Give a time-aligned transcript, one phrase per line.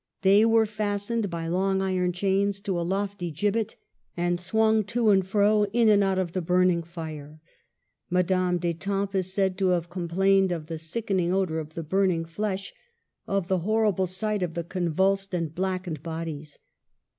[0.23, 3.75] They were fas tened by long iron chains to a lofty gibbet,
[4.17, 7.39] and swung to and fro in and out of the burning fire.
[8.09, 12.73] Madame d'Etampes is said to have complained of the sickening odor of the burning flesh;
[13.27, 16.57] of the horrible sight of the convulsed and black ened bodies.